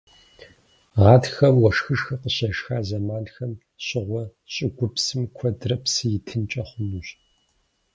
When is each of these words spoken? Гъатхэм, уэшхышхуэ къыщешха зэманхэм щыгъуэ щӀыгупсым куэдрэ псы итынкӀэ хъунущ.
Гъатхэм, 1.01 1.55
уэшхышхуэ 1.61 2.15
къыщешха 2.21 2.77
зэманхэм 2.87 3.51
щыгъуэ 3.85 4.23
щӀыгупсым 4.53 5.21
куэдрэ 5.35 5.75
псы 5.83 6.05
итынкӀэ 6.17 6.63
хъунущ. 6.69 7.07